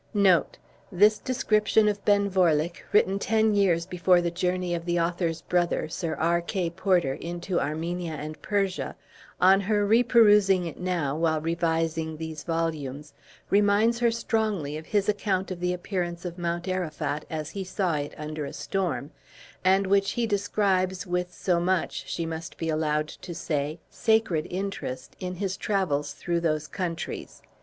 This 0.91 1.19
description 1.19 1.87
of 1.87 2.03
Ben 2.03 2.27
Vorlich, 2.27 2.81
written 2.91 3.19
ten 3.19 3.53
years 3.53 3.85
before 3.85 4.19
the 4.19 4.31
journey 4.31 4.73
of 4.73 4.85
the 4.85 4.99
author's 4.99 5.43
brother, 5.43 5.87
Sir. 5.89 6.15
R. 6.15 6.41
K. 6.41 6.71
Porter, 6.71 7.13
into 7.13 7.59
Armenia 7.59 8.13
and 8.13 8.41
Persia, 8.41 8.95
on 9.39 9.61
her 9.61 9.85
reperusing 9.87 10.65
it 10.67 10.79
now, 10.79 11.15
while 11.15 11.39
revising 11.39 12.17
these 12.17 12.41
volumes, 12.43 13.13
reminds 13.51 13.99
her 13.99 14.09
strongly 14.09 14.75
of 14.75 14.87
his 14.87 15.07
account 15.07 15.51
of 15.51 15.59
the 15.59 15.71
appearance 15.71 16.25
of 16.25 16.35
Mount 16.39 16.67
Arafat, 16.67 17.23
as 17.29 17.51
he 17.51 17.63
saw 17.63 17.93
it 17.97 18.15
under 18.17 18.43
a 18.43 18.53
storm, 18.53 19.11
and 19.63 19.85
which 19.85 20.13
he 20.13 20.25
describes 20.25 21.05
with 21.05 21.31
so 21.31 21.59
much, 21.59 22.09
she 22.09 22.25
must 22.25 22.57
be 22.57 22.69
allowed 22.69 23.07
to 23.09 23.35
say, 23.35 23.77
sacred 23.91 24.47
interest, 24.49 25.15
in 25.19 25.35
his 25.35 25.57
travels 25.57 26.13
through 26.13 26.39
those 26.39 26.65
countries. 26.65 27.43